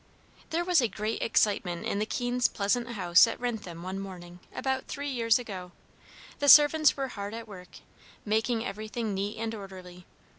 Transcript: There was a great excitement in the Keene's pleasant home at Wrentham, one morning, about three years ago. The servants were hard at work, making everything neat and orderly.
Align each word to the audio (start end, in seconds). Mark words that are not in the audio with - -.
There 0.49 0.65
was 0.65 0.81
a 0.81 0.87
great 0.87 1.21
excitement 1.21 1.85
in 1.85 1.99
the 1.99 2.07
Keene's 2.07 2.47
pleasant 2.47 2.91
home 2.93 3.13
at 3.27 3.39
Wrentham, 3.39 3.83
one 3.83 3.99
morning, 3.99 4.39
about 4.51 4.87
three 4.87 5.11
years 5.11 5.37
ago. 5.37 5.73
The 6.39 6.49
servants 6.49 6.97
were 6.97 7.09
hard 7.09 7.35
at 7.35 7.47
work, 7.47 7.77
making 8.25 8.65
everything 8.65 9.13
neat 9.13 9.37
and 9.37 9.53
orderly. 9.53 10.07